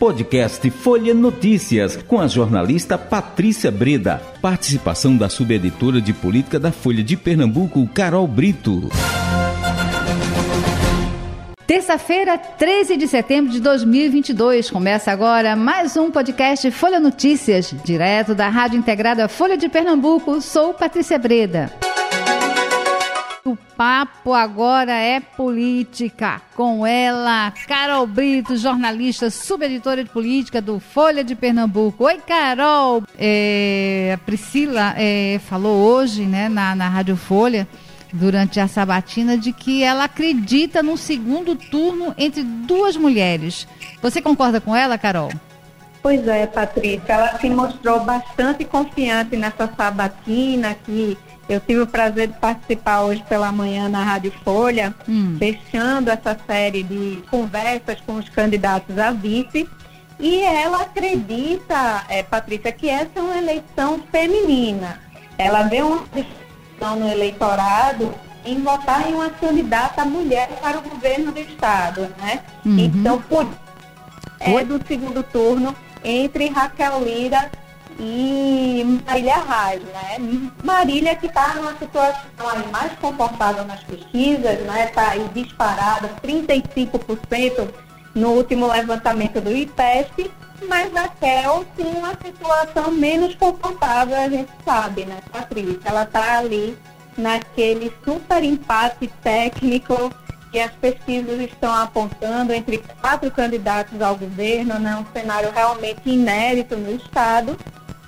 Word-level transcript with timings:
Podcast 0.00 0.70
Folha 0.70 1.12
Notícias, 1.12 1.94
com 1.94 2.18
a 2.18 2.26
jornalista 2.26 2.96
Patrícia 2.96 3.70
Breda. 3.70 4.18
Participação 4.40 5.14
da 5.14 5.28
subeditora 5.28 6.00
de 6.00 6.14
política 6.14 6.58
da 6.58 6.72
Folha 6.72 7.04
de 7.04 7.18
Pernambuco, 7.18 7.86
Carol 7.88 8.26
Brito. 8.26 8.88
Terça-feira, 11.66 12.38
13 12.38 12.96
de 12.96 13.06
setembro 13.06 13.52
de 13.52 13.60
2022. 13.60 14.70
Começa 14.70 15.12
agora 15.12 15.54
mais 15.54 15.94
um 15.98 16.10
podcast 16.10 16.70
Folha 16.70 16.98
Notícias, 16.98 17.74
direto 17.84 18.34
da 18.34 18.48
Rádio 18.48 18.78
Integrada 18.78 19.28
Folha 19.28 19.58
de 19.58 19.68
Pernambuco. 19.68 20.40
Sou 20.40 20.72
Patrícia 20.72 21.18
Breda. 21.18 21.70
O 23.42 23.56
papo 23.56 24.34
agora 24.34 24.92
é 24.92 25.18
política. 25.18 26.42
Com 26.54 26.86
ela, 26.86 27.50
Carol 27.66 28.06
Brito, 28.06 28.54
jornalista, 28.54 29.30
subeditora 29.30 30.04
de 30.04 30.10
política 30.10 30.60
do 30.60 30.78
Folha 30.78 31.24
de 31.24 31.34
Pernambuco. 31.34 32.04
Oi, 32.04 32.18
Carol! 32.18 33.02
É, 33.18 34.12
a 34.14 34.18
Priscila 34.18 34.94
é, 34.98 35.40
falou 35.48 35.78
hoje 35.78 36.26
né, 36.26 36.50
na, 36.50 36.74
na 36.74 36.88
Rádio 36.90 37.16
Folha 37.16 37.66
durante 38.12 38.60
a 38.60 38.68
sabatina 38.68 39.38
de 39.38 39.52
que 39.52 39.82
ela 39.82 40.04
acredita 40.04 40.82
num 40.82 40.96
segundo 40.96 41.56
turno 41.56 42.14
entre 42.18 42.42
duas 42.42 42.94
mulheres. 42.94 43.66
Você 44.02 44.20
concorda 44.20 44.60
com 44.60 44.76
ela, 44.76 44.98
Carol? 44.98 45.30
Pois 46.02 46.26
é, 46.28 46.46
Patrícia. 46.46 47.12
Ela 47.12 47.38
se 47.38 47.48
mostrou 47.48 48.00
bastante 48.00 48.66
confiante 48.66 49.34
nessa 49.34 49.66
sabatina 49.74 50.74
que 50.74 51.16
eu 51.50 51.58
tive 51.58 51.80
o 51.80 51.86
prazer 51.86 52.28
de 52.28 52.34
participar 52.34 53.02
hoje 53.02 53.24
pela 53.28 53.50
manhã 53.50 53.88
na 53.88 54.04
Rádio 54.04 54.32
Folha, 54.44 54.94
hum. 55.08 55.36
fechando 55.36 56.08
essa 56.08 56.38
série 56.46 56.84
de 56.84 57.22
conversas 57.28 58.00
com 58.06 58.14
os 58.14 58.28
candidatos 58.28 58.96
a 58.96 59.10
vice. 59.10 59.68
E 60.20 60.40
ela 60.42 60.82
acredita, 60.82 62.04
é, 62.08 62.22
Patrícia, 62.22 62.70
que 62.70 62.88
essa 62.88 63.10
é 63.16 63.20
uma 63.20 63.36
eleição 63.36 64.00
feminina. 64.12 65.00
Ela 65.36 65.62
vê 65.64 65.82
uma 65.82 66.04
no 66.96 67.08
eleitorado 67.08 68.14
em 68.44 68.62
votar 68.62 69.10
em 69.10 69.14
uma 69.14 69.30
candidata 69.30 70.04
mulher 70.04 70.48
para 70.62 70.78
o 70.78 70.82
governo 70.82 71.32
do 71.32 71.40
estado, 71.40 72.02
né? 72.22 72.40
Uhum. 72.64 72.78
Então, 72.78 73.20
por 73.22 73.46
é 74.38 74.64
do 74.64 74.80
segundo 74.86 75.22
turno 75.22 75.74
entre 76.02 76.48
Raquel 76.48 77.04
Lira 77.04 77.50
e 78.02 79.02
Marília 79.06 79.36
Reis, 79.36 79.82
né? 79.82 80.50
Marília 80.64 81.14
que 81.14 81.26
está 81.26 81.54
numa 81.54 81.76
situação 81.76 82.48
aí 82.48 82.66
mais 82.72 82.92
confortável 82.98 83.64
nas 83.66 83.84
pesquisas, 83.84 84.58
né? 84.60 84.86
Está 84.86 85.10
aí 85.10 85.28
disparada, 85.34 86.08
35% 86.24 87.68
no 88.14 88.30
último 88.30 88.66
levantamento 88.66 89.40
do 89.40 89.54
IPESP, 89.54 90.30
mas 90.66 90.90
Raquel 90.92 91.64
tem 91.76 91.86
uma 91.86 92.14
situação 92.24 92.90
menos 92.90 93.34
confortável, 93.34 94.16
a 94.16 94.28
gente 94.28 94.50
sabe, 94.64 95.04
né, 95.04 95.18
Patrícia? 95.30 95.80
Ela 95.84 96.04
está 96.04 96.38
ali 96.38 96.76
naquele 97.18 97.92
super 98.02 98.42
empate 98.42 99.08
técnico 99.22 100.10
que 100.50 100.58
as 100.58 100.72
pesquisas 100.72 101.38
estão 101.40 101.72
apontando 101.72 102.52
entre 102.52 102.78
quatro 103.00 103.30
candidatos 103.30 104.00
ao 104.02 104.16
governo, 104.16 104.78
né? 104.78 104.96
um 104.96 105.06
cenário 105.12 105.50
realmente 105.52 106.00
inédito 106.06 106.76
no 106.76 106.92
Estado, 106.92 107.56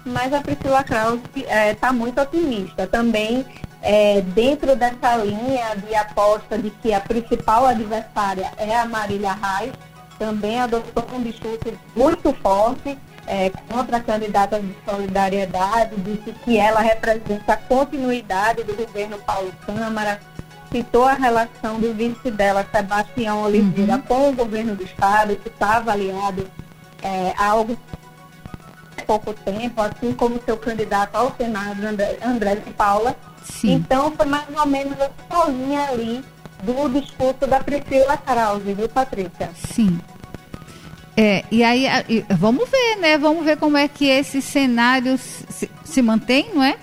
mas 0.05 0.33
a 0.33 0.41
Priscila 0.41 0.83
Krause 0.83 1.23
está 1.35 1.55
é, 1.55 1.75
tá 1.75 1.93
muito 1.93 2.21
otimista. 2.21 2.87
Também 2.87 3.45
é, 3.83 4.21
dentro 4.21 4.77
dessa 4.77 5.17
linha 5.17 5.75
de 5.77 5.95
aposta 5.95 6.57
de 6.57 6.71
que 6.71 6.93
a 6.93 7.01
principal 7.01 7.67
adversária 7.67 8.53
é 8.57 8.77
a 8.77 8.87
Marília 8.87 9.33
Reis, 9.33 9.73
também 10.19 10.61
adotou 10.61 11.05
um 11.13 11.23
discurso 11.23 11.73
muito 11.97 12.33
forte 12.35 12.97
é, 13.27 13.51
contra 13.69 13.97
a 13.97 14.01
candidata 14.01 14.61
de 14.61 14.75
solidariedade, 14.89 15.97
disse 15.97 16.33
que 16.45 16.59
ela 16.59 16.81
representa 16.81 17.55
a 17.55 17.57
continuidade 17.57 18.63
do 18.63 18.75
governo 18.75 19.19
Paulo 19.19 19.53
Câmara, 19.67 20.21
citou 20.71 21.05
a 21.05 21.15
relação 21.15 21.81
do 21.81 21.93
vice 21.93 22.31
dela, 22.31 22.67
Sebastião 22.73 23.43
Oliveira, 23.43 23.95
uhum. 23.95 24.03
com 24.03 24.31
o 24.31 24.33
governo 24.33 24.77
do 24.77 24.85
Estado, 24.85 25.37
que 25.37 25.49
está 25.49 25.77
avaliado 25.77 26.49
é, 27.03 27.35
há 27.37 27.49
algum 27.49 27.77
pouco 29.07 29.33
tempo, 29.33 29.81
assim 29.81 30.13
como 30.13 30.41
seu 30.45 30.57
candidato 30.57 31.15
ao 31.17 31.35
Senado, 31.37 31.85
André, 31.85 32.19
André 32.25 32.57
de 32.57 32.71
Paula. 32.73 33.17
Sim. 33.45 33.75
Então, 33.75 34.13
foi 34.13 34.27
mais 34.27 34.47
ou 34.57 34.67
menos 34.67 34.97
a 35.01 35.11
sozinha 35.31 35.85
ali 35.89 36.25
do 36.63 36.89
discurso 37.01 37.47
da 37.47 37.61
Priscila 37.61 38.17
Krause, 38.17 38.73
viu, 38.73 38.89
Patrícia? 38.89 39.51
Sim. 39.75 39.99
É, 41.17 41.45
e 41.51 41.63
aí, 41.63 41.87
vamos 42.31 42.71
ver, 42.71 42.97
né? 42.97 43.19
Vamos 43.19 43.45
ver 43.45 43.57
como 43.59 43.77
é 43.77 43.87
que 43.87 44.07
esse 44.07 44.41
cenário 44.41 45.19
se, 45.19 45.69
se 45.85 46.01
mantém, 46.01 46.51
não 46.55 46.63
é? 46.63 46.77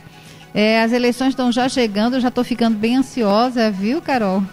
é? 0.53 0.83
As 0.83 0.91
eleições 0.91 1.29
estão 1.29 1.51
já 1.51 1.67
chegando, 1.67 2.15
eu 2.15 2.21
já 2.21 2.27
estou 2.27 2.43
ficando 2.43 2.77
bem 2.77 2.97
ansiosa, 2.97 3.71
viu, 3.71 4.01
Carol? 4.01 4.43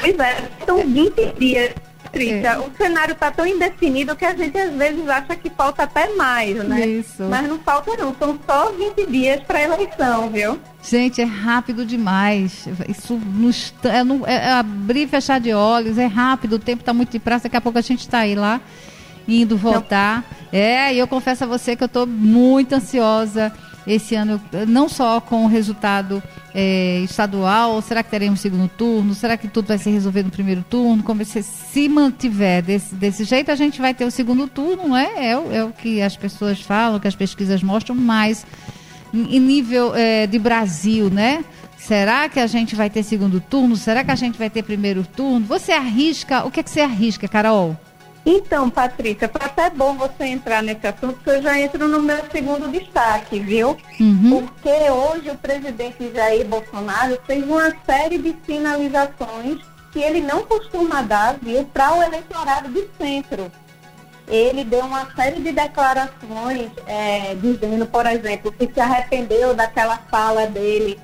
Pois 0.00 0.18
é, 0.18 0.50
são 0.66 0.86
20 0.86 1.38
dias 1.38 1.74
Patrícia, 2.14 2.48
é. 2.48 2.58
o 2.58 2.70
cenário 2.76 3.12
está 3.12 3.30
tão 3.30 3.46
indefinido 3.46 4.14
que 4.14 4.24
a 4.24 4.34
gente 4.34 4.56
às 4.56 4.72
vezes 4.72 5.08
acha 5.08 5.34
que 5.34 5.50
falta 5.50 5.82
até 5.82 6.14
mais, 6.14 6.56
né? 6.64 6.86
Isso. 6.86 7.24
Mas 7.24 7.48
não 7.48 7.58
falta 7.58 7.96
não, 7.96 8.14
são 8.14 8.38
só 8.46 8.70
20 8.70 9.06
dias 9.10 9.40
para 9.42 9.58
a 9.58 9.62
eleição, 9.62 10.30
viu? 10.30 10.58
Gente, 10.82 11.20
é 11.20 11.24
rápido 11.24 11.84
demais. 11.84 12.68
Isso 12.88 13.14
nos, 13.14 13.74
é, 14.26 14.34
é, 14.34 14.52
abrir 14.52 15.02
e 15.02 15.06
fechar 15.08 15.40
de 15.40 15.52
olhos, 15.52 15.98
é 15.98 16.06
rápido, 16.06 16.54
o 16.54 16.58
tempo 16.58 16.80
está 16.80 16.94
muito 16.94 17.10
depressa, 17.10 17.44
daqui 17.44 17.56
a 17.56 17.60
pouco 17.60 17.78
a 17.78 17.82
gente 17.82 18.00
está 18.00 18.20
aí 18.20 18.34
lá, 18.34 18.60
indo 19.26 19.56
votar. 19.56 20.24
Não. 20.52 20.58
É, 20.60 20.94
e 20.94 20.98
eu 20.98 21.08
confesso 21.08 21.44
a 21.44 21.46
você 21.46 21.74
que 21.74 21.82
eu 21.82 21.86
estou 21.86 22.06
muito 22.06 22.74
ansiosa 22.74 23.52
esse 23.86 24.14
ano, 24.14 24.40
não 24.66 24.88
só 24.88 25.20
com 25.20 25.44
o 25.44 25.48
resultado 25.48 26.22
é, 26.54 27.00
estadual, 27.00 27.80
será 27.82 28.02
que 28.02 28.10
teremos 28.10 28.40
segundo 28.40 28.68
turno? 28.68 29.14
Será 29.14 29.36
que 29.36 29.48
tudo 29.48 29.68
vai 29.68 29.78
ser 29.78 29.90
resolvido 29.90 30.26
no 30.26 30.30
primeiro 30.30 30.64
turno? 30.68 31.02
Como 31.02 31.24
se, 31.24 31.42
se 31.42 31.88
mantiver 31.88 32.62
desse, 32.62 32.94
desse 32.94 33.24
jeito, 33.24 33.50
a 33.50 33.56
gente 33.56 33.80
vai 33.80 33.92
ter 33.92 34.04
o 34.04 34.10
segundo 34.10 34.48
turno, 34.48 34.88
não 34.88 34.96
é? 34.96 35.30
É, 35.30 35.38
o, 35.38 35.52
é 35.52 35.64
o 35.64 35.70
que 35.70 36.00
as 36.00 36.16
pessoas 36.16 36.60
falam, 36.60 36.98
que 36.98 37.08
as 37.08 37.14
pesquisas 37.14 37.62
mostram, 37.62 37.94
mas 37.94 38.46
em 39.12 39.38
nível 39.38 39.94
é, 39.94 40.26
de 40.26 40.38
Brasil, 40.38 41.10
né? 41.10 41.44
Será 41.76 42.28
que 42.30 42.40
a 42.40 42.46
gente 42.46 42.74
vai 42.74 42.88
ter 42.88 43.02
segundo 43.02 43.40
turno? 43.40 43.76
Será 43.76 44.02
que 44.02 44.10
a 44.10 44.14
gente 44.14 44.38
vai 44.38 44.48
ter 44.48 44.62
primeiro 44.62 45.04
turno? 45.04 45.44
Você 45.46 45.72
arrisca? 45.72 46.44
O 46.46 46.50
que, 46.50 46.60
é 46.60 46.62
que 46.62 46.70
você 46.70 46.80
arrisca, 46.80 47.28
Carol? 47.28 47.76
Então, 48.26 48.70
Patrícia, 48.70 49.28
foi 49.28 49.46
até 49.46 49.68
bom 49.68 49.94
você 49.94 50.24
entrar 50.24 50.62
nesse 50.62 50.86
assunto, 50.86 51.14
porque 51.14 51.30
eu 51.30 51.42
já 51.42 51.60
entro 51.60 51.86
no 51.86 52.00
meu 52.00 52.18
segundo 52.32 52.70
destaque, 52.70 53.38
viu? 53.38 53.76
Uhum. 54.00 54.40
Porque 54.40 54.90
hoje 54.90 55.30
o 55.30 55.36
presidente 55.36 56.10
Jair 56.14 56.46
Bolsonaro 56.46 57.18
fez 57.26 57.44
uma 57.44 57.70
série 57.84 58.16
de 58.16 58.34
sinalizações 58.46 59.58
que 59.92 60.00
ele 60.00 60.20
não 60.22 60.42
costuma 60.44 61.02
dar, 61.02 61.36
viu, 61.40 61.64
para 61.66 61.94
o 61.94 62.02
eleitorado 62.02 62.68
de 62.70 62.88
centro. 62.98 63.52
Ele 64.26 64.64
deu 64.64 64.80
uma 64.80 65.14
série 65.14 65.42
de 65.42 65.52
declarações 65.52 66.70
é, 66.86 67.34
dizendo, 67.34 67.84
por 67.84 68.06
exemplo, 68.06 68.50
que 68.50 68.66
se 68.72 68.80
arrependeu 68.80 69.54
daquela 69.54 69.98
fala 70.10 70.46
dele 70.46 70.98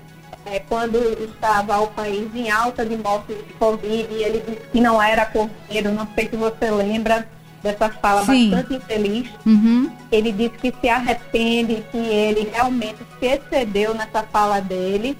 é, 0.50 0.58
quando 0.58 0.98
estava 1.22 1.80
o 1.80 1.86
país 1.88 2.28
em 2.34 2.50
alta 2.50 2.84
de 2.84 2.96
mortes 2.96 3.36
de 3.36 3.52
Covid, 3.54 4.08
e 4.10 4.22
ele 4.22 4.42
disse 4.46 4.66
que 4.72 4.80
não 4.80 5.00
era 5.00 5.24
cordeiro, 5.24 5.92
não 5.92 6.08
sei 6.14 6.28
se 6.28 6.36
você 6.36 6.70
lembra 6.70 7.26
dessa 7.62 7.88
fala 7.88 8.24
Sim. 8.24 8.50
bastante 8.50 8.74
infeliz. 8.74 9.28
Uhum. 9.46 9.90
Ele 10.10 10.32
disse 10.32 10.58
que 10.58 10.74
se 10.80 10.88
arrepende, 10.88 11.84
que 11.92 11.98
ele 11.98 12.50
realmente 12.52 12.98
se 13.18 13.26
excedeu 13.26 13.94
nessa 13.94 14.22
fala 14.24 14.60
dele, 14.60 15.16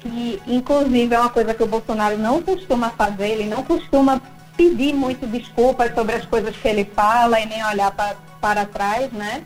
que 0.00 0.40
inclusive 0.46 1.14
é 1.14 1.20
uma 1.20 1.30
coisa 1.30 1.52
que 1.52 1.62
o 1.62 1.66
Bolsonaro 1.66 2.16
não 2.16 2.42
costuma 2.42 2.90
fazer, 2.90 3.28
ele 3.28 3.44
não 3.44 3.62
costuma 3.62 4.22
pedir 4.56 4.94
muito 4.94 5.26
desculpas 5.26 5.94
sobre 5.94 6.14
as 6.14 6.24
coisas 6.24 6.56
que 6.56 6.66
ele 6.66 6.84
fala 6.84 7.38
e 7.40 7.46
nem 7.46 7.62
olhar 7.66 7.90
pra, 7.90 8.16
para 8.40 8.64
trás, 8.64 9.12
né? 9.12 9.42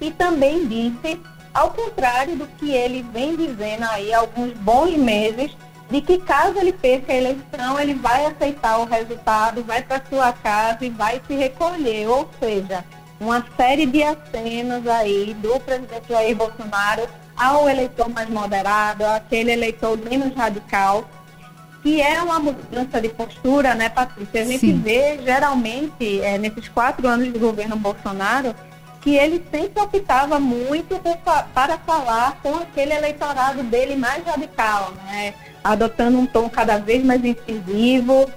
E 0.00 0.10
também 0.10 0.66
disse 0.66 1.20
ao 1.56 1.70
contrário 1.70 2.36
do 2.36 2.46
que 2.46 2.70
ele 2.70 3.02
vem 3.14 3.34
dizendo 3.34 3.84
aí 3.84 4.12
há 4.12 4.18
alguns 4.18 4.52
bons 4.58 4.94
meses, 4.94 5.56
de 5.90 6.02
que 6.02 6.18
caso 6.18 6.58
ele 6.58 6.72
perca 6.72 7.10
a 7.12 7.16
eleição, 7.16 7.80
ele 7.80 7.94
vai 7.94 8.26
aceitar 8.26 8.78
o 8.78 8.84
resultado, 8.84 9.64
vai 9.64 9.80
para 9.82 10.02
sua 10.06 10.34
casa 10.34 10.84
e 10.84 10.90
vai 10.90 11.18
se 11.26 11.34
recolher. 11.34 12.08
Ou 12.08 12.28
seja, 12.38 12.84
uma 13.18 13.42
série 13.56 13.86
de 13.86 14.02
acenos 14.02 14.86
aí 14.86 15.34
do 15.40 15.58
presidente 15.60 16.10
Jair 16.10 16.36
Bolsonaro 16.36 17.08
ao 17.34 17.66
eleitor 17.66 18.10
mais 18.10 18.28
moderado, 18.28 19.06
aquele 19.06 19.52
eleitor 19.52 19.96
menos 19.96 20.34
radical, 20.34 21.08
que 21.82 22.02
é 22.02 22.20
uma 22.20 22.38
mudança 22.38 23.00
de 23.00 23.08
postura, 23.08 23.74
né, 23.74 23.88
Patrícia? 23.88 24.42
A 24.42 24.44
gente 24.44 24.58
Sim. 24.58 24.78
vê 24.78 25.20
geralmente, 25.24 26.20
é, 26.20 26.36
nesses 26.36 26.68
quatro 26.68 27.08
anos 27.08 27.32
do 27.32 27.38
governo 27.38 27.76
Bolsonaro, 27.76 28.54
que 29.06 29.14
ele 29.14 29.40
sempre 29.52 29.80
optava 29.80 30.40
muito 30.40 30.98
por, 30.98 31.16
para 31.54 31.78
falar 31.78 32.40
com 32.42 32.56
aquele 32.56 32.92
eleitorado 32.92 33.62
dele 33.62 33.94
mais 33.94 34.24
radical, 34.24 34.92
né? 35.04 35.32
adotando 35.62 36.18
um 36.18 36.26
tom 36.26 36.50
cada 36.50 36.78
vez 36.78 37.04
mais 37.04 37.24
incisivo. 37.24 38.28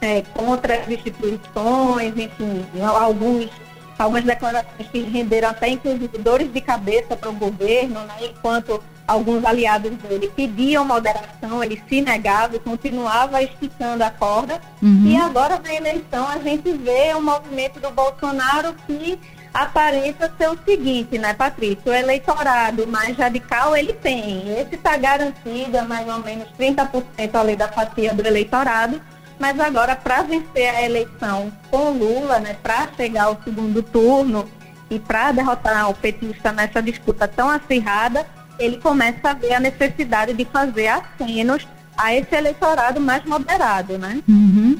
é, 0.00 0.22
contra 0.32 0.76
as 0.76 0.88
instituições, 0.88 2.14
enfim, 2.16 2.64
alguns, 2.82 3.50
algumas 3.98 4.24
declarações 4.24 4.88
que 4.90 5.02
renderam 5.02 5.50
até 5.50 5.68
inclusive 5.68 6.16
dores 6.16 6.50
de 6.50 6.62
cabeça 6.62 7.14
para 7.14 7.28
o 7.28 7.34
governo, 7.34 8.00
né, 8.00 8.14
enquanto 8.22 8.82
alguns 9.06 9.44
aliados 9.44 9.90
dele 9.98 10.32
pediam 10.34 10.82
moderação, 10.82 11.62
ele 11.62 11.82
se 11.86 12.00
negava 12.00 12.56
e 12.56 12.58
continuava 12.58 13.42
esticando 13.42 14.02
a 14.02 14.10
corda. 14.10 14.62
Uhum. 14.80 15.04
E 15.04 15.16
agora 15.18 15.58
na 15.58 15.74
eleição 15.74 16.26
a 16.26 16.38
gente 16.38 16.72
vê 16.72 17.14
um 17.14 17.20
movimento 17.20 17.78
do 17.78 17.90
Bolsonaro 17.90 18.74
que 18.86 19.18
aparenta 19.52 20.32
ser 20.38 20.48
o 20.48 20.58
seguinte, 20.64 21.18
né, 21.18 21.34
Patrícia? 21.34 21.90
O 21.90 21.94
eleitorado 21.94 22.86
mais 22.86 23.16
radical 23.16 23.76
ele 23.76 23.92
tem. 23.92 24.48
Esse 24.58 24.76
está 24.76 24.96
garantido 24.96 25.78
a 25.78 25.84
mais 25.84 26.08
ou 26.08 26.20
menos 26.20 26.48
30% 26.58 27.34
ali 27.34 27.56
da 27.56 27.68
fatia 27.68 28.14
do 28.14 28.26
eleitorado. 28.26 29.00
Mas 29.38 29.58
agora, 29.58 29.96
para 29.96 30.22
vencer 30.22 30.68
a 30.68 30.82
eleição 30.82 31.50
com 31.70 31.90
Lula, 31.90 32.38
né, 32.38 32.56
para 32.62 32.88
chegar 32.96 33.24
ao 33.24 33.40
segundo 33.42 33.82
turno 33.82 34.48
e 34.90 34.98
para 34.98 35.32
derrotar 35.32 35.88
o 35.88 35.94
petista 35.94 36.52
nessa 36.52 36.82
disputa 36.82 37.26
tão 37.26 37.48
acirrada, 37.48 38.26
ele 38.58 38.76
começa 38.76 39.30
a 39.30 39.32
ver 39.32 39.54
a 39.54 39.60
necessidade 39.60 40.34
de 40.34 40.44
fazer 40.44 40.88
acenos 40.88 41.66
a 41.96 42.14
esse 42.14 42.34
eleitorado 42.34 43.00
mais 43.00 43.24
moderado, 43.24 43.98
né? 43.98 44.22
Uhum. 44.28 44.78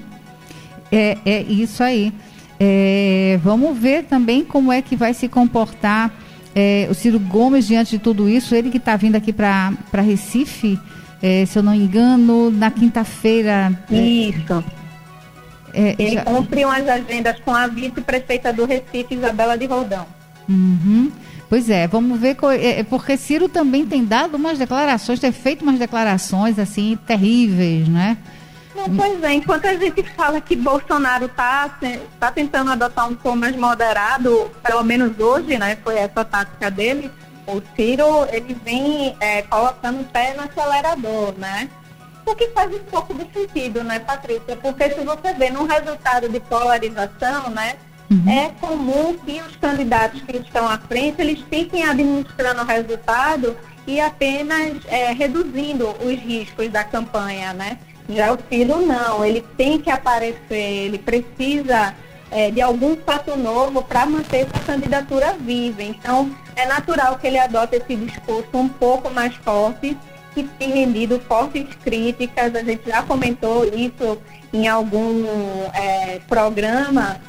É, 0.92 1.16
é 1.24 1.42
isso 1.42 1.82
aí. 1.82 2.12
É, 2.62 3.40
vamos 3.42 3.76
ver 3.78 4.04
também 4.04 4.44
como 4.44 4.70
é 4.70 4.82
que 4.82 4.94
vai 4.94 5.14
se 5.14 5.26
comportar 5.28 6.12
é, 6.54 6.86
o 6.90 6.94
Ciro 6.94 7.18
Gomes 7.18 7.66
diante 7.66 7.92
de 7.92 7.98
tudo 7.98 8.28
isso. 8.28 8.54
Ele 8.54 8.70
que 8.70 8.76
está 8.76 8.96
vindo 8.96 9.16
aqui 9.16 9.32
para 9.32 9.72
Recife, 9.94 10.78
é, 11.22 11.46
se 11.46 11.58
eu 11.58 11.62
não 11.62 11.72
me 11.72 11.78
engano, 11.78 12.50
na 12.50 12.70
quinta-feira. 12.70 13.72
É, 13.90 13.96
isso. 13.96 14.64
É, 15.72 15.94
ele 15.98 16.16
já... 16.16 16.22
cumpriu 16.22 16.68
as 16.68 16.86
agendas 16.86 17.40
com 17.40 17.54
a 17.54 17.66
vice-prefeita 17.66 18.52
do 18.52 18.66
Recife, 18.66 19.14
Isabela 19.14 19.56
de 19.56 19.64
Roldão. 19.64 20.04
Uhum. 20.46 21.10
Pois 21.48 21.70
é, 21.70 21.88
vamos 21.88 22.20
ver, 22.20 22.36
é, 22.60 22.82
porque 22.84 23.16
Ciro 23.16 23.48
também 23.48 23.84
tem 23.86 24.04
dado 24.04 24.36
umas 24.36 24.58
declarações, 24.58 25.18
tem 25.18 25.32
feito 25.32 25.62
umas 25.62 25.78
declarações 25.78 26.58
assim 26.58 26.96
terríveis, 27.06 27.88
né? 27.88 28.18
Não, 28.74 28.96
pois 28.96 29.22
é, 29.22 29.32
enquanto 29.32 29.66
a 29.66 29.74
gente 29.74 30.02
fala 30.14 30.40
que 30.40 30.54
Bolsonaro 30.54 31.26
está 31.26 31.78
tá 32.18 32.30
tentando 32.30 32.70
adotar 32.70 33.08
um 33.08 33.14
tom 33.14 33.34
mais 33.34 33.56
moderado, 33.56 34.50
pelo 34.62 34.84
menos 34.84 35.18
hoje, 35.18 35.58
né? 35.58 35.76
Foi 35.82 35.96
essa 35.96 36.24
tática 36.24 36.70
dele, 36.70 37.10
o 37.46 37.60
Ciro, 37.74 38.26
ele 38.32 38.54
vem 38.64 39.16
é, 39.20 39.42
colocando 39.42 40.02
o 40.02 40.04
pé 40.04 40.34
no 40.34 40.44
acelerador, 40.44 41.34
né? 41.36 41.68
O 42.24 42.34
que 42.34 42.48
faz 42.50 42.72
um 42.72 42.84
pouco 42.84 43.12
de 43.14 43.26
sentido, 43.32 43.82
né, 43.82 43.98
Patrícia? 43.98 44.56
Porque 44.56 44.90
se 44.90 45.00
você 45.00 45.32
vê 45.34 45.50
num 45.50 45.66
resultado 45.66 46.28
de 46.28 46.38
polarização, 46.38 47.50
né? 47.50 47.74
Uhum. 48.10 48.28
É 48.28 48.50
comum 48.60 49.16
que 49.18 49.40
os 49.40 49.56
candidatos 49.56 50.20
que 50.22 50.36
estão 50.36 50.68
à 50.68 50.78
frente, 50.78 51.20
eles 51.20 51.40
fiquem 51.48 51.84
administrando 51.84 52.62
o 52.62 52.64
resultado 52.64 53.56
e 53.86 54.00
apenas 54.00 54.78
é, 54.86 55.12
reduzindo 55.12 55.88
os 56.00 56.18
riscos 56.18 56.68
da 56.70 56.84
campanha, 56.84 57.52
né? 57.52 57.78
Já 58.14 58.32
o 58.32 58.38
Ciro 58.48 58.80
não, 58.80 59.24
ele 59.24 59.44
tem 59.56 59.78
que 59.78 59.90
aparecer, 59.90 60.54
ele 60.86 60.98
precisa 60.98 61.94
é, 62.30 62.50
de 62.50 62.60
algum 62.60 62.96
fato 62.96 63.36
novo 63.36 63.82
para 63.82 64.06
manter 64.06 64.46
essa 64.46 64.64
candidatura 64.64 65.34
viva. 65.34 65.82
Então, 65.82 66.34
é 66.56 66.66
natural 66.66 67.18
que 67.18 67.26
ele 67.26 67.38
adote 67.38 67.76
esse 67.76 67.96
discurso 67.96 68.48
um 68.54 68.68
pouco 68.68 69.10
mais 69.10 69.34
forte, 69.36 69.96
que 70.34 70.44
tem 70.44 70.70
rendido 70.70 71.20
fortes 71.20 71.66
críticas. 71.82 72.54
A 72.54 72.62
gente 72.62 72.88
já 72.88 73.02
comentou 73.02 73.64
isso 73.64 74.18
em 74.52 74.68
algum 74.68 75.24
é, 75.74 76.20
programa. 76.28 77.20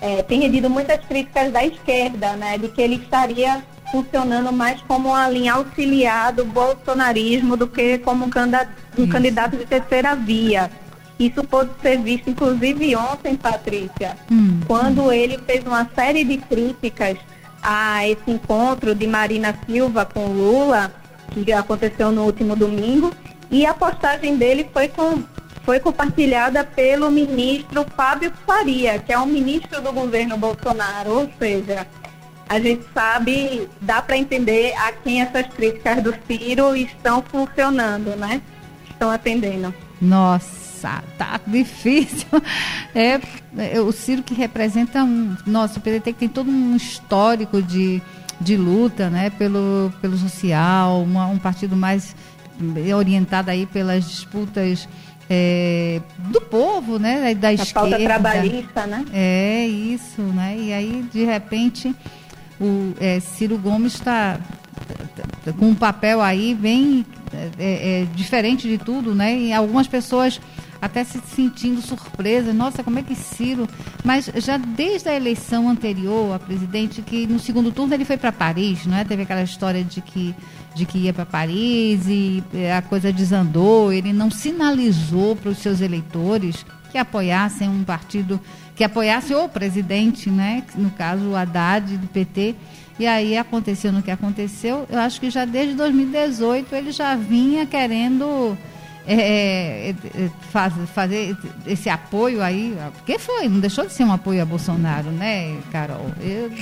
É, 0.00 0.22
tem 0.22 0.40
rendido 0.40 0.70
muitas 0.70 1.04
críticas 1.04 1.52
da 1.52 1.64
esquerda, 1.64 2.32
né, 2.36 2.56
de 2.56 2.68
que 2.68 2.80
ele 2.80 2.96
estaria 2.96 3.62
funcionando 3.90 4.52
mais 4.52 4.80
como 4.82 5.08
uma 5.08 5.28
linha 5.28 5.54
auxiliar 5.54 6.32
do 6.32 6.44
bolsonarismo 6.44 7.56
do 7.56 7.66
que 7.66 7.98
como 7.98 8.24
um 8.24 8.30
candidato, 8.30 8.70
um 9.02 9.08
candidato 9.08 9.56
de 9.56 9.64
terceira 9.66 10.14
via. 10.14 10.70
Isso 11.18 11.44
pode 11.44 11.70
ser 11.82 11.98
visto, 11.98 12.30
inclusive 12.30 12.96
ontem, 12.96 13.36
Patrícia, 13.36 14.16
hum. 14.30 14.60
quando 14.66 15.12
ele 15.12 15.38
fez 15.38 15.64
uma 15.64 15.88
série 15.94 16.24
de 16.24 16.38
críticas 16.38 17.18
a 17.62 18.08
esse 18.08 18.30
encontro 18.30 18.94
de 18.94 19.06
Marina 19.06 19.54
Silva 19.66 20.06
com 20.06 20.28
Lula, 20.28 20.90
que 21.30 21.52
aconteceu 21.52 22.10
no 22.10 22.24
último 22.24 22.56
domingo, 22.56 23.12
e 23.50 23.66
a 23.66 23.74
postagem 23.74 24.36
dele 24.36 24.66
foi, 24.72 24.88
com, 24.88 25.22
foi 25.64 25.78
compartilhada 25.78 26.64
pelo 26.64 27.10
ministro 27.10 27.84
Fábio 27.94 28.32
Faria, 28.46 28.98
que 28.98 29.12
é 29.12 29.18
um 29.18 29.26
ministro 29.26 29.82
do 29.82 29.92
governo 29.92 30.38
Bolsonaro, 30.38 31.10
ou 31.10 31.30
seja, 31.38 31.86
a 32.48 32.58
gente 32.58 32.84
sabe, 32.94 33.68
dá 33.80 34.00
para 34.00 34.16
entender 34.16 34.72
a 34.76 34.90
quem 34.90 35.20
essas 35.20 35.46
críticas 35.48 36.02
do 36.02 36.14
Ciro 36.26 36.74
estão 36.74 37.22
funcionando, 37.22 38.16
né? 38.16 38.40
Estão 39.00 39.10
atendendo. 39.10 39.74
Nossa, 39.98 41.02
tá 41.16 41.40
difícil. 41.46 42.28
É, 42.94 43.18
é, 43.56 43.80
o 43.80 43.90
Ciro 43.92 44.22
que 44.22 44.34
representa 44.34 45.02
um. 45.02 45.34
Nossa, 45.46 45.78
o 45.78 45.82
PDT 45.82 46.12
que 46.12 46.18
tem 46.18 46.28
todo 46.28 46.50
um 46.50 46.76
histórico 46.76 47.62
de, 47.62 48.02
de 48.38 48.58
luta, 48.58 49.08
né? 49.08 49.30
Pelo, 49.30 49.90
pelo 50.02 50.18
social, 50.18 51.02
uma, 51.02 51.26
um 51.28 51.38
partido 51.38 51.74
mais 51.74 52.14
orientado 52.94 53.50
aí 53.50 53.64
pelas 53.64 54.06
disputas 54.06 54.86
é, 55.30 56.02
do 56.18 56.42
povo, 56.42 56.98
né? 56.98 57.34
Da 57.34 57.48
a 57.48 57.54
esquerda. 57.54 57.88
pauta 57.90 58.04
trabalhista, 58.04 58.86
né? 58.86 59.06
É, 59.14 59.66
isso, 59.66 60.20
né? 60.20 60.58
E 60.58 60.72
aí, 60.74 61.08
de 61.10 61.24
repente, 61.24 61.96
o 62.60 62.92
é, 63.00 63.18
Ciro 63.18 63.56
Gomes 63.56 63.94
está 63.94 64.38
com 65.58 65.66
um 65.66 65.74
papel 65.74 66.20
aí 66.20 66.54
bem 66.54 67.04
é, 67.32 68.02
é, 68.02 68.06
diferente 68.14 68.68
de 68.68 68.78
tudo, 68.78 69.14
né? 69.14 69.36
E 69.38 69.52
algumas 69.52 69.86
pessoas 69.86 70.40
até 70.80 71.04
se 71.04 71.20
sentindo 71.34 71.82
surpresa, 71.82 72.52
nossa, 72.52 72.82
como 72.82 72.98
é 72.98 73.02
que 73.02 73.14
Ciro. 73.14 73.68
Mas 74.02 74.30
já 74.36 74.56
desde 74.56 75.08
a 75.08 75.14
eleição 75.14 75.68
anterior 75.68 76.34
a 76.34 76.38
presidente, 76.38 77.02
que 77.02 77.26
no 77.26 77.38
segundo 77.38 77.70
turno 77.70 77.94
ele 77.94 78.04
foi 78.04 78.16
para 78.16 78.32
Paris, 78.32 78.86
não 78.86 78.96
é? 78.96 79.04
Teve 79.04 79.22
aquela 79.22 79.42
história 79.42 79.84
de 79.84 80.00
que, 80.00 80.34
de 80.74 80.86
que 80.86 80.98
ia 80.98 81.12
para 81.12 81.26
Paris 81.26 82.06
e 82.06 82.42
é, 82.54 82.74
a 82.74 82.82
coisa 82.82 83.12
desandou, 83.12 83.92
ele 83.92 84.12
não 84.12 84.30
sinalizou 84.30 85.36
para 85.36 85.50
os 85.50 85.58
seus 85.58 85.80
eleitores 85.80 86.64
que 86.90 86.98
apoiassem 86.98 87.68
um 87.68 87.84
partido 87.84 88.40
que 88.74 88.84
apoiasse 88.84 89.34
o 89.34 89.46
presidente, 89.46 90.30
né? 90.30 90.64
No 90.74 90.90
caso, 90.90 91.24
o 91.26 91.36
Haddad 91.36 91.98
do 91.98 92.06
PT. 92.06 92.56
E 93.00 93.06
aí 93.06 93.34
aconteceu 93.34 93.90
no 93.90 94.02
que 94.02 94.10
aconteceu. 94.10 94.86
Eu 94.90 94.98
acho 94.98 95.18
que 95.18 95.30
já 95.30 95.46
desde 95.46 95.74
2018 95.74 96.74
ele 96.74 96.92
já 96.92 97.16
vinha 97.16 97.64
querendo 97.64 98.54
é, 99.06 99.14
é, 99.14 99.90
é, 99.90 100.30
faz, 100.52 100.74
fazer 100.94 101.34
esse 101.66 101.88
apoio 101.88 102.42
aí. 102.42 102.76
Porque 102.98 103.18
foi, 103.18 103.48
não 103.48 103.58
deixou 103.58 103.86
de 103.86 103.94
ser 103.94 104.04
um 104.04 104.12
apoio 104.12 104.42
a 104.42 104.44
Bolsonaro, 104.44 105.10
né, 105.10 105.58
Carol? 105.72 106.12
Eu... 106.20 106.52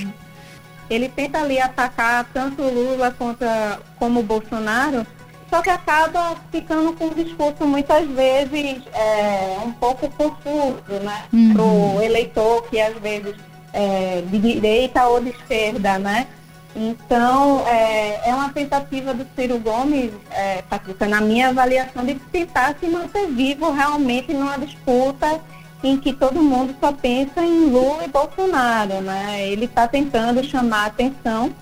Ele 0.89 1.09
tenta 1.09 1.41
ali 1.41 1.59
atacar 1.59 2.23
tanto 2.33 2.63
Lula 2.63 3.11
contra, 3.11 3.77
como 3.97 4.23
Bolsonaro 4.23 5.05
só 5.49 5.61
que 5.61 5.69
acaba 5.69 6.37
ficando 6.51 6.93
com 6.93 7.07
um 7.07 7.13
discurso 7.13 7.65
muitas 7.65 8.07
vezes 8.07 8.83
é, 8.93 9.57
um 9.65 9.71
pouco 9.73 10.07
confuso, 10.11 10.99
né? 11.03 11.23
Uhum. 11.33 11.53
Para 11.53 11.63
o 11.63 12.01
eleitor 12.01 12.63
que 12.69 12.79
às 12.79 12.95
vezes 12.99 13.35
é 13.73 14.21
de 14.21 14.37
direita 14.39 15.07
ou 15.07 15.21
de 15.21 15.29
esquerda, 15.29 15.97
né? 15.99 16.27
Então, 16.75 17.67
é, 17.67 18.29
é 18.29 18.35
uma 18.35 18.49
tentativa 18.53 19.13
do 19.13 19.25
Ciro 19.35 19.59
Gomes, 19.59 20.11
é, 20.31 20.61
Patrícia, 20.61 21.07
na 21.07 21.19
minha 21.19 21.49
avaliação, 21.49 22.05
de 22.05 22.15
tentar 22.15 22.75
se 22.79 22.87
manter 22.87 23.27
vivo 23.27 23.71
realmente 23.71 24.33
numa 24.33 24.57
disputa 24.57 25.41
em 25.83 25.97
que 25.97 26.13
todo 26.13 26.43
mundo 26.43 26.75
só 26.79 26.91
pensa 26.91 27.41
em 27.41 27.69
Lula 27.69 28.03
e 28.05 28.07
Bolsonaro, 28.07 29.01
né? 29.01 29.47
Ele 29.47 29.65
está 29.65 29.87
tentando 29.87 30.43
chamar 30.43 30.83
a 30.83 30.87
atenção 30.87 31.53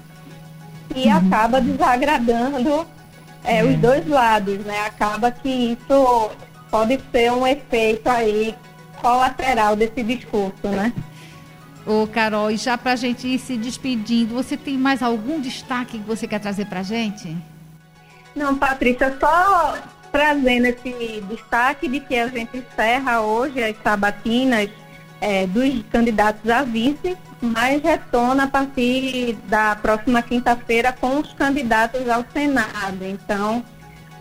e 0.95 1.07
uhum. 1.07 1.17
acaba 1.17 1.61
desagradando 1.61 2.85
é, 3.43 3.63
os 3.63 3.77
dois 3.77 4.07
lados, 4.07 4.57
né? 4.59 4.85
Acaba 4.85 5.31
que 5.31 5.49
isso 5.49 6.31
pode 6.69 6.99
ser 7.11 7.31
um 7.31 7.47
efeito 7.47 8.09
aí 8.09 8.55
colateral 9.01 9.75
desse 9.75 10.03
discurso, 10.03 10.67
né? 10.67 10.91
Ô, 11.88 12.06
Carol, 12.06 12.51
e 12.51 12.58
já 12.58 12.77
para 12.77 12.91
a 12.91 12.96
gente 12.98 13.25
ir 13.25 13.39
se 13.39 13.56
despedindo, 13.56 14.34
você 14.34 14.58
tem 14.58 14.77
mais 14.77 15.01
algum 15.01 15.39
destaque 15.39 15.98
que 15.98 16.06
você 16.06 16.27
quer 16.27 16.39
trazer 16.39 16.65
para 16.65 16.82
a 16.82 16.84
gente? 16.84 17.34
Não, 18.36 18.58
Patrícia, 18.58 19.15
só 19.17 19.77
trazendo 20.12 20.65
esse 20.65 21.24
destaque 21.29 21.88
de 21.88 22.01
que 22.01 22.17
a 22.17 22.27
gente 22.27 22.58
encerra 22.58 23.22
hoje 23.22 23.63
as 23.63 23.75
sabatinas 23.82 24.70
é, 25.22 25.48
dos 25.48 25.82
candidatos 25.89 26.50
a 26.51 26.63
vice, 26.63 27.17
mas 27.41 27.82
retorna 27.82 28.44
a 28.44 28.48
partir 28.48 29.38
da 29.46 29.74
próxima 29.77 30.22
quinta-feira 30.22 30.91
com 30.91 31.20
os 31.20 31.32
candidatos 31.34 32.10
ao 32.10 32.25
Senado. 32.34 33.03
Então, 33.03 33.63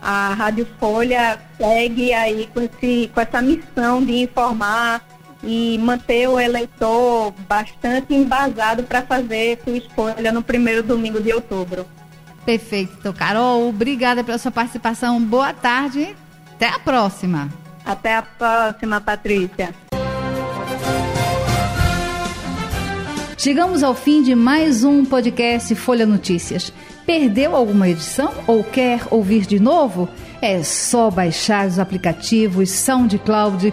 a 0.01 0.35
Rádio 0.35 0.69
Folha 0.79 1.37
segue 1.59 2.13
aí 2.13 2.49
com, 2.55 2.61
esse, 2.61 3.11
com 3.13 3.21
essa 3.21 3.43
missão 3.43 4.05
de 4.05 4.23
informar 4.23 5.03
e 5.47 5.79
manter 5.79 6.29
o 6.29 6.39
eleitor 6.39 7.33
bastante 7.49 8.13
embasado 8.15 8.83
para 8.83 9.03
fazer 9.03 9.61
sua 9.65 9.77
escolha 9.77 10.33
no 10.33 10.43
primeiro 10.43 10.83
domingo 10.83 11.21
de 11.21 11.33
outubro. 11.33 11.87
Perfeito, 12.45 12.97
então, 12.99 13.13
Carol. 13.13 13.69
Obrigada 13.69 14.23
pela 14.23 14.39
sua 14.39 14.51
participação. 14.51 15.23
Boa 15.23 15.53
tarde. 15.53 16.15
Até 16.55 16.69
a 16.69 16.79
próxima. 16.79 17.49
Até 17.85 18.17
a 18.17 18.23
próxima, 18.23 19.01
Patrícia. 19.01 19.75
Chegamos 23.39 23.83
ao 23.83 23.95
fim 23.95 24.23
de 24.23 24.35
mais 24.35 24.83
um 24.83 25.05
podcast 25.05 25.73
Folha 25.77 26.05
Notícias. 26.05 26.73
Perdeu 27.07 27.55
alguma 27.55 27.89
edição 27.89 28.33
ou 28.47 28.65
quer 28.65 29.03
ouvir 29.11 29.47
de 29.47 29.61
novo? 29.61 30.09
É 30.43 30.63
só 30.65 31.11
baixar 31.11 31.67
os 31.67 31.79
aplicativos 31.79 32.71
SoundCloud, 32.71 33.73